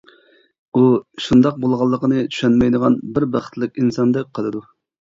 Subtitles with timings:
[0.79, 0.85] ئۇ
[1.25, 4.69] شۇنداق بولغانلىقىنى چۈشەنمەيدىغان بىر بەختلىك ئىنساندەك قىلىدۇ.